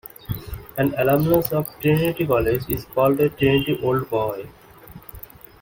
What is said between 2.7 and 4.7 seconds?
is called a "Trinity Old Boy".